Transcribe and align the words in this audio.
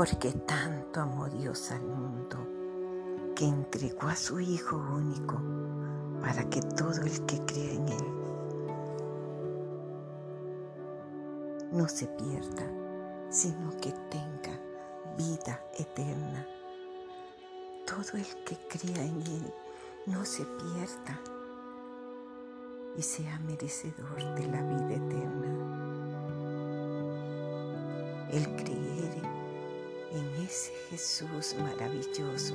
porque 0.00 0.32
tanto 0.32 1.00
amó 1.00 1.28
Dios 1.28 1.70
al 1.72 1.82
mundo 1.82 2.38
que 3.36 3.44
entregó 3.46 4.08
a 4.08 4.16
su 4.16 4.40
Hijo 4.40 4.76
único 4.76 5.38
para 6.22 6.48
que 6.48 6.60
todo 6.60 7.02
el 7.02 7.26
que 7.26 7.38
crea 7.44 7.72
en 7.72 7.88
Él 7.88 8.20
no 11.72 11.86
se 11.88 12.06
pierda, 12.06 12.66
sino 13.28 13.70
que 13.80 13.92
tenga 14.10 14.58
vida 15.16 15.62
eterna. 15.78 16.46
Todo 17.86 18.18
el 18.18 18.26
que 18.44 18.56
crea 18.68 19.04
en 19.04 19.20
Él 19.20 19.54
no 20.06 20.24
se 20.24 20.44
pierda 20.44 21.20
y 22.96 23.02
sea 23.02 23.38
merecedor 23.40 24.34
de 24.34 24.46
la 24.46 24.62
vida 24.62 24.94
eterna. 24.94 25.79
El 28.32 28.46
creer 28.54 29.22
en 30.12 30.44
ese 30.44 30.72
Jesús 30.88 31.56
maravilloso 31.58 32.54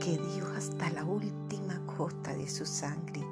que 0.00 0.18
dio 0.18 0.46
hasta 0.54 0.90
la 0.90 1.02
última 1.02 1.78
gota 1.96 2.34
de 2.34 2.46
su 2.46 2.66
sangre 2.66 3.26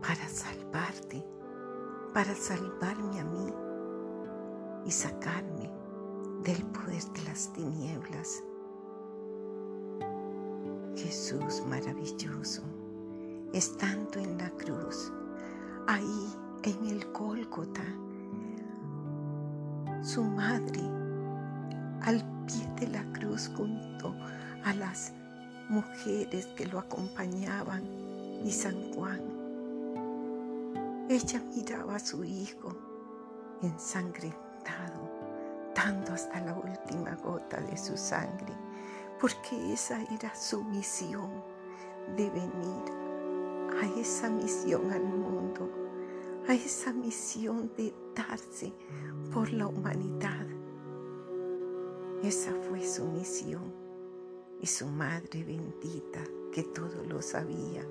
para 0.00 0.28
salvarte, 0.28 1.24
para 2.12 2.34
salvarme 2.34 3.20
a 3.20 3.24
mí 3.24 3.52
y 4.84 4.90
sacarme 4.90 5.70
del 6.42 6.60
poder 6.66 7.04
de 7.12 7.22
las 7.24 7.52
tinieblas. 7.52 8.42
Jesús 10.96 11.62
maravilloso, 11.68 12.62
estando 13.52 14.18
en 14.18 14.38
la 14.38 14.50
cruz, 14.50 15.12
ahí 15.86 16.34
en 16.64 16.86
el 16.88 17.12
Gólgota, 17.12 17.84
su 20.06 20.22
madre 20.22 20.80
al 22.02 22.22
pie 22.46 22.64
de 22.78 22.86
la 22.86 23.02
cruz 23.12 23.50
junto 23.56 24.14
a 24.62 24.72
las 24.74 25.12
mujeres 25.68 26.46
que 26.56 26.64
lo 26.66 26.78
acompañaban 26.78 27.82
y 28.44 28.52
San 28.52 28.92
Juan. 28.92 29.20
Ella 31.08 31.42
miraba 31.52 31.96
a 31.96 31.98
su 31.98 32.22
hijo 32.22 32.72
ensangrentado, 33.62 35.10
dando 35.74 36.12
hasta 36.12 36.40
la 36.40 36.54
última 36.54 37.16
gota 37.16 37.60
de 37.62 37.76
su 37.76 37.96
sangre, 37.96 38.54
porque 39.20 39.72
esa 39.72 40.00
era 40.02 40.32
su 40.36 40.62
misión 40.62 41.32
de 42.16 42.30
venir 42.30 42.84
a 43.82 44.00
esa 44.00 44.30
misión 44.30 44.88
al 44.92 45.02
mundo, 45.02 45.68
a 46.48 46.54
esa 46.54 46.92
misión 46.92 47.72
de 47.76 47.92
darse 48.14 48.72
por 49.32 49.52
la 49.52 49.66
humanidad. 49.66 50.46
Esa 52.22 52.52
fue 52.68 52.86
su 52.86 53.04
misión 53.04 53.74
y 54.60 54.66
su 54.66 54.86
madre 54.86 55.42
bendita 55.42 56.20
que 56.52 56.62
todo 56.62 57.02
lo 57.04 57.20
sabía, 57.20 57.84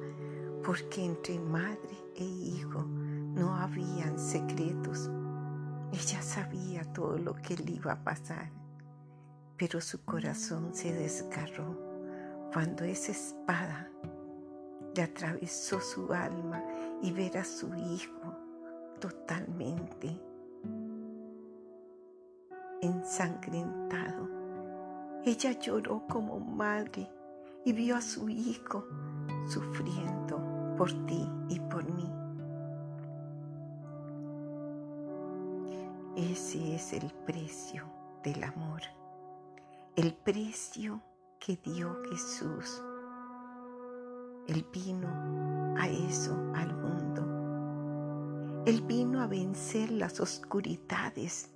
porque 0.64 1.03
entre 1.03 1.38
madre 1.38 1.98
e 2.16 2.23
hijo 2.23 2.83
no 2.83 3.53
habían 3.56 4.17
secretos. 4.17 5.09
Ella 5.92 6.22
sabía 6.22 6.86
todo 6.94 7.17
lo 7.17 7.36
que 7.36 7.58
le 7.58 7.73
iba 7.73 7.92
a 7.92 8.03
pasar, 8.06 8.52
pero 9.58 9.81
su 9.81 10.03
corazón 10.06 10.73
se 10.73 10.94
desgarró 10.94 11.78
cuando 12.53 12.86
esa 12.86 13.11
espada 13.11 13.92
le 14.95 15.04
atravesó 15.04 15.82
su 15.82 16.14
alma 16.14 16.64
y 17.02 17.11
ver 17.11 17.38
a 17.38 17.44
su 17.44 17.67
hijo 17.76 18.45
totalmente 19.05 20.20
ensangrentado 22.82 24.27
ella 25.23 25.52
lloró 25.60 26.04
como 26.08 26.39
madre 26.39 27.08
y 27.64 27.73
vio 27.73 27.95
a 27.95 28.02
su 28.02 28.30
hijo 28.30 28.86
sufriendo 29.48 30.39
por 30.76 30.92
ti 31.05 31.27
y 31.49 31.60
por 31.60 31.83
mí. 31.92 32.11
Ese 36.15 36.76
es 36.76 36.94
el 36.94 37.11
precio 37.26 37.83
del 38.23 38.44
amor, 38.44 38.82
el 39.95 40.14
precio 40.14 41.02
que 41.39 41.58
dio 41.58 42.04
Jesús. 42.10 42.83
Él 44.48 44.65
vino 44.71 45.08
a 45.77 45.88
eso 45.88 46.33
al 46.55 46.73
mundo. 46.76 46.95
Él 48.65 48.81
vino 48.81 49.21
a 49.21 49.27
vencer 49.27 49.92
las 49.92 50.20
oscuridades 50.20 51.49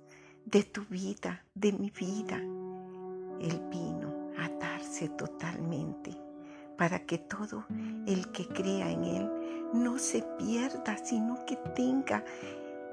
de 0.44 0.62
tu 0.62 0.84
vida, 0.84 1.44
de 1.54 1.72
mi 1.72 1.90
vida, 1.90 2.40
él 3.40 3.58
vino 3.70 4.30
a 4.38 4.48
darse 4.60 5.08
totalmente 5.08 6.14
para 6.76 6.98
que 7.06 7.16
todo 7.16 7.64
el 8.06 8.30
que 8.32 8.46
crea 8.46 8.90
en 8.90 9.04
Él 9.04 9.30
no 9.72 9.98
se 9.98 10.22
pierda, 10.38 10.98
sino 10.98 11.44
que 11.46 11.56
tenga 11.74 12.22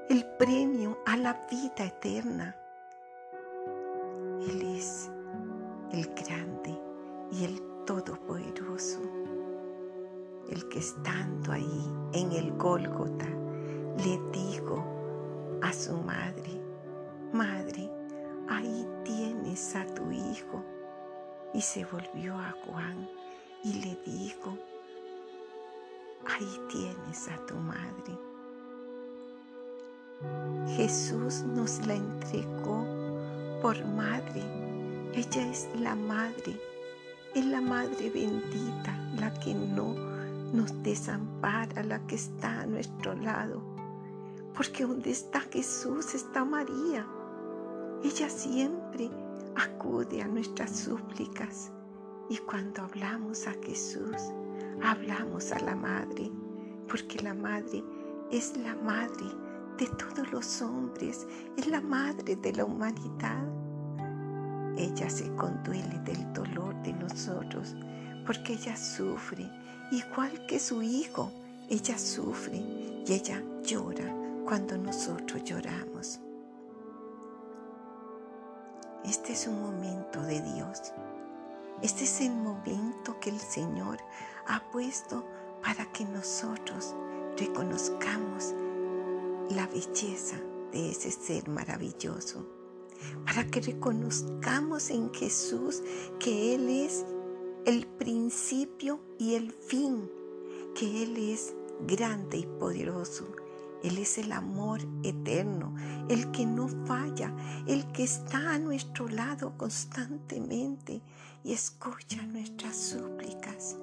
el 0.08 0.24
premio 0.38 0.98
a 1.04 1.18
la 1.18 1.46
vida 1.50 1.84
eterna. 1.84 2.56
Él 4.40 4.62
es 4.74 5.10
el 5.92 6.06
grande 6.14 6.78
y 7.30 7.44
el 7.44 7.60
todopoderoso, 7.84 9.00
el 10.48 10.66
que 10.70 10.78
estando 10.78 11.52
ahí 11.52 11.92
en 12.14 12.32
el 12.32 12.52
Gólgota 12.52 13.26
le 13.98 14.18
dijo 14.32 14.84
a 15.62 15.72
su 15.72 15.96
madre, 15.98 16.62
Madre, 17.32 17.90
ahí 18.48 18.86
tienes 19.04 19.76
a 19.76 19.84
tu 19.86 20.10
hijo. 20.10 20.64
Y 21.52 21.60
se 21.60 21.84
volvió 21.84 22.34
a 22.34 22.54
Juan 22.64 23.08
y 23.64 23.74
le 23.74 23.98
dijo, 24.06 24.56
ahí 26.26 26.60
tienes 26.70 27.28
a 27.28 27.36
tu 27.46 27.54
madre. 27.56 28.18
Jesús 30.76 31.42
nos 31.42 31.86
la 31.86 31.94
entregó 31.94 32.84
por 33.60 33.84
madre. 33.84 34.42
Ella 35.14 35.50
es 35.50 35.68
la 35.78 35.94
madre, 35.94 36.60
es 37.34 37.44
la 37.44 37.60
madre 37.60 38.10
bendita, 38.10 38.96
la 39.18 39.32
que 39.34 39.54
no 39.54 39.94
nos 40.52 40.82
desampara, 40.82 41.82
la 41.82 41.98
que 42.06 42.14
está 42.14 42.60
a 42.60 42.66
nuestro 42.66 43.14
lado. 43.14 43.77
Porque 44.58 44.84
donde 44.84 45.12
está 45.12 45.38
Jesús 45.52 46.16
está 46.16 46.44
María. 46.44 47.06
Ella 48.02 48.28
siempre 48.28 49.08
acude 49.54 50.20
a 50.20 50.26
nuestras 50.26 50.76
súplicas 50.76 51.70
y 52.28 52.38
cuando 52.38 52.82
hablamos 52.82 53.46
a 53.46 53.52
Jesús, 53.64 54.16
hablamos 54.82 55.52
a 55.52 55.60
la 55.60 55.76
Madre, 55.76 56.32
porque 56.88 57.22
la 57.22 57.34
Madre 57.34 57.84
es 58.32 58.56
la 58.56 58.74
Madre 58.74 59.26
de 59.78 59.86
todos 59.90 60.28
los 60.32 60.60
hombres, 60.60 61.24
es 61.56 61.68
la 61.68 61.80
Madre 61.80 62.34
de 62.34 62.52
la 62.54 62.64
humanidad. 62.64 63.44
Ella 64.76 65.08
se 65.08 65.32
conduele 65.36 66.00
del 66.00 66.32
dolor 66.32 66.74
de 66.82 66.94
nosotros, 66.94 67.76
porque 68.26 68.54
ella 68.54 68.76
sufre, 68.76 69.48
igual 69.92 70.46
que 70.48 70.58
su 70.58 70.82
Hijo, 70.82 71.30
ella 71.70 71.96
sufre 71.96 72.56
y 72.56 73.04
ella 73.06 73.40
llora 73.62 74.27
cuando 74.48 74.78
nosotros 74.78 75.44
lloramos. 75.44 76.20
Este 79.04 79.34
es 79.34 79.46
un 79.46 79.60
momento 79.60 80.22
de 80.22 80.40
Dios. 80.40 80.94
Este 81.82 82.04
es 82.04 82.22
el 82.22 82.34
momento 82.34 83.20
que 83.20 83.28
el 83.28 83.38
Señor 83.38 83.98
ha 84.46 84.62
puesto 84.70 85.22
para 85.62 85.92
que 85.92 86.06
nosotros 86.06 86.94
reconozcamos 87.36 88.54
la 89.50 89.66
belleza 89.66 90.36
de 90.72 90.92
ese 90.92 91.10
ser 91.10 91.46
maravilloso. 91.50 92.46
Para 93.26 93.46
que 93.46 93.60
reconozcamos 93.60 94.88
en 94.88 95.12
Jesús 95.12 95.82
que 96.18 96.54
Él 96.54 96.70
es 96.70 97.04
el 97.66 97.86
principio 97.86 98.98
y 99.18 99.34
el 99.34 99.52
fin, 99.52 100.10
que 100.74 101.02
Él 101.02 101.18
es 101.18 101.54
grande 101.86 102.38
y 102.38 102.46
poderoso, 102.46 103.26
él 103.82 103.98
es 103.98 104.18
el 104.18 104.32
amor 104.32 104.80
eterno, 105.04 105.74
el 106.08 106.30
que 106.32 106.44
no 106.44 106.68
falla, 106.86 107.32
el 107.66 107.86
que 107.92 108.04
está 108.04 108.54
a 108.54 108.58
nuestro 108.58 109.08
lado 109.08 109.56
constantemente 109.56 111.00
y 111.44 111.52
escucha 111.52 112.20
nuestras 112.26 112.76
súplicas, 112.76 113.76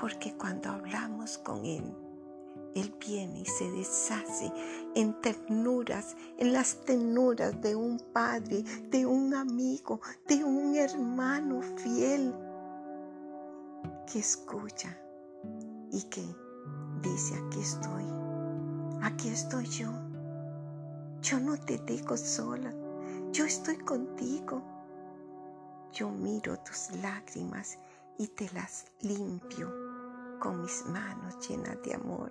porque 0.00 0.36
cuando 0.36 0.70
hablamos 0.70 1.38
con 1.38 1.64
Él, 1.64 1.82
Él 2.76 2.94
viene 3.04 3.40
y 3.40 3.44
se 3.44 3.68
deshace 3.72 4.52
en 4.94 5.20
ternuras, 5.20 6.16
en 6.38 6.52
las 6.52 6.84
ternuras 6.84 7.60
de 7.60 7.74
un 7.74 7.98
padre, 8.12 8.62
de 8.90 9.04
un 9.04 9.34
amigo, 9.34 10.00
de 10.28 10.44
un 10.44 10.76
hermano 10.76 11.60
fiel 11.76 12.32
que 14.06 14.20
escucha 14.20 14.96
y 15.90 16.04
que 16.04 16.22
dice, 17.02 17.34
aquí 17.36 17.58
estoy 17.58 18.29
aquí 19.02 19.28
estoy 19.28 19.66
yo. 19.66 19.90
Yo 21.22 21.38
no 21.38 21.56
te 21.58 21.78
dejo 21.78 22.16
sola, 22.16 22.72
yo 23.32 23.44
estoy 23.44 23.76
contigo. 23.76 24.62
yo 25.92 26.08
miro 26.08 26.56
tus 26.60 26.92
lágrimas 27.02 27.76
y 28.16 28.28
te 28.28 28.48
las 28.52 28.86
limpio 29.00 29.68
con 30.38 30.62
mis 30.62 30.84
manos 30.86 31.36
llenas 31.48 31.82
de 31.82 31.94
amor. 31.94 32.30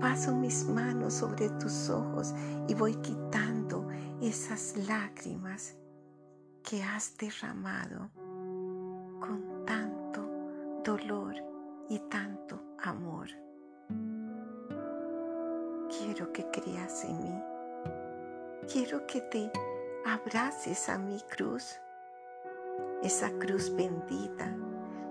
Paso 0.00 0.34
mis 0.34 0.64
manos 0.64 1.14
sobre 1.14 1.50
tus 1.50 1.90
ojos 1.90 2.34
y 2.68 2.74
voy 2.74 2.94
quitando 2.96 3.86
esas 4.22 4.76
lágrimas 4.88 5.76
que 6.62 6.82
has 6.82 7.16
derramado 7.18 8.10
con 9.20 9.64
tanto 9.66 10.28
dolor 10.84 11.34
y 11.88 11.98
tanto 12.08 12.62
amor. 12.82 13.28
Quiero 16.02 16.32
que 16.32 16.46
creas 16.50 17.04
en 17.04 17.22
mí. 17.22 17.42
Quiero 18.72 19.06
que 19.06 19.20
te 19.20 19.52
abraces 20.06 20.88
a 20.88 20.96
mi 20.96 21.20
cruz, 21.20 21.78
esa 23.02 23.30
cruz 23.32 23.74
bendita, 23.76 24.56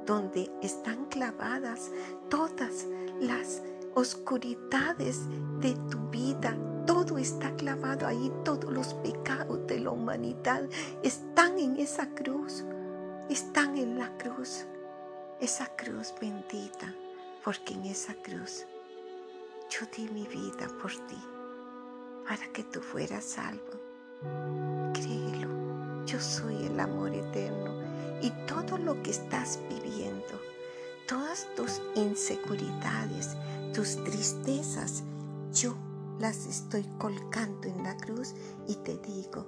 donde 0.07 0.51
están 0.63 1.05
clavadas 1.05 1.91
todas 2.27 2.87
las 3.19 3.61
oscuridades 3.93 5.19
de 5.59 5.75
tu 5.91 5.99
vida. 6.09 6.57
Todo 6.87 7.19
está 7.19 7.55
clavado 7.55 8.07
ahí, 8.07 8.31
todos 8.43 8.73
los 8.73 8.95
pecados 8.95 9.67
de 9.67 9.81
la 9.81 9.91
humanidad 9.91 10.63
están 11.03 11.59
en 11.59 11.77
esa 11.77 12.09
cruz, 12.15 12.65
están 13.29 13.77
en 13.77 13.99
la 13.99 14.17
cruz, 14.17 14.65
esa 15.39 15.67
cruz 15.75 16.15
bendita, 16.19 16.95
porque 17.43 17.75
en 17.75 17.85
esa 17.85 18.15
cruz 18.15 18.65
yo 19.69 19.85
di 19.95 20.09
mi 20.09 20.27
vida 20.27 20.67
por 20.81 20.91
ti, 21.07 21.21
para 22.27 22.51
que 22.51 22.63
tú 22.63 22.81
fueras 22.81 23.23
salvo. 23.23 23.79
Créelo, 24.93 26.05
yo 26.05 26.19
soy 26.19 26.65
el 26.65 26.79
amor 26.79 27.13
eterno 27.13 27.79
y 28.21 28.31
todo 28.47 28.77
lo 28.77 29.01
que 29.03 29.11
estás 29.11 29.59
viviendo, 29.69 30.41
todas 31.07 31.47
tus 31.55 31.81
inseguridades, 31.95 33.37
tus 33.73 34.03
tristezas, 34.03 35.03
yo 35.53 35.75
las 36.19 36.47
estoy 36.47 36.83
colgando 36.97 37.67
en 37.67 37.83
la 37.83 37.95
cruz 37.95 38.33
y 38.67 38.75
te 38.75 38.97
digo, 38.97 39.45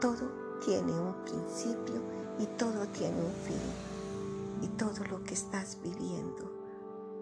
todo 0.00 0.58
tiene 0.64 0.92
un 0.92 1.14
principio 1.24 2.02
y 2.38 2.46
todo 2.58 2.86
tiene 2.88 3.16
un 3.16 3.32
fin. 3.46 3.84
Y 4.62 4.68
todo 4.76 5.04
lo 5.10 5.22
que 5.24 5.34
estás 5.34 5.78
viviendo, 5.82 6.50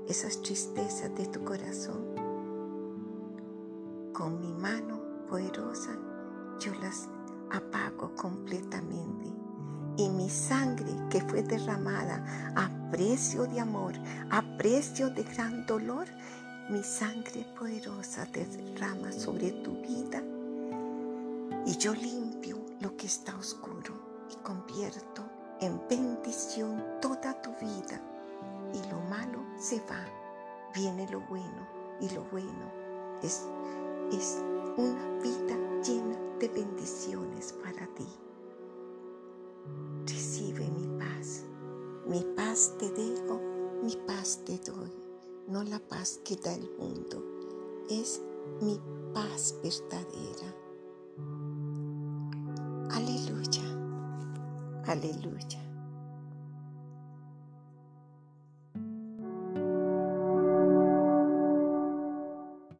esas 0.09 0.43
tristezas 0.43 1.15
de 1.15 1.27
tu 1.27 1.45
corazón, 1.45 2.22
con 4.23 4.41
mi 4.41 4.53
mano 4.53 5.01
poderosa 5.29 5.91
yo 6.61 6.73
las 6.81 7.09
apago 7.51 8.15
completamente. 8.15 9.33
Y 9.97 10.09
mi 10.11 10.31
sangre 10.31 10.93
que 11.11 11.21
fue 11.23 11.43
derramada 11.43 12.25
a 12.55 12.71
precio 12.93 13.49
de 13.49 13.59
amor, 13.59 13.95
a 14.31 14.57
precio 14.57 15.11
de 15.11 15.25
gran 15.25 15.67
dolor, 15.67 16.07
mi 16.71 16.85
sangre 16.85 17.45
poderosa 17.59 18.25
derrama 18.27 19.11
sobre 19.11 19.51
tu 19.51 19.73
vida. 19.83 20.23
Y 21.67 21.77
yo 21.79 21.93
limpio 21.93 22.59
lo 22.81 22.97
que 22.97 23.07
está 23.07 23.37
oscuro 23.37 23.93
y 24.31 24.37
convierto 24.45 25.25
en 25.61 25.81
bendición 25.91 26.81
toda 27.01 27.43
tu 27.43 27.51
vida. 27.61 28.01
Y 28.73 28.89
lo 28.89 29.01
malo 29.11 29.45
se 29.59 29.81
va, 29.81 30.07
viene 30.73 31.11
lo 31.11 31.21
bueno. 31.23 31.67
Y 32.01 32.09
lo 32.11 32.23
bueno 32.31 32.71
es, 33.23 33.47
es 34.13 34.43
una 34.77 35.19
vida 35.23 35.57
llena 35.83 36.19
de 36.39 36.49
bendiciones 36.49 37.55
para 37.63 37.87
ti. 37.95 38.07
Recibe 40.07 40.69
mi 40.71 40.87
paz. 40.99 41.45
Mi 42.07 42.25
paz 42.37 42.75
te 42.79 42.91
dejo, 42.91 43.41
mi 43.83 43.97
paz 44.07 44.41
te 44.45 44.59
doy. 44.59 44.93
No 45.49 45.63
la 45.63 45.79
paz 45.79 46.21
que 46.25 46.37
da 46.37 46.55
el 46.55 46.71
mundo, 46.79 47.23
es 47.89 48.23
mi 48.61 48.81
paz 49.15 49.57
verdadera. 49.63 50.55
Aleluya, 52.91 53.63
aleluya. 54.87 55.72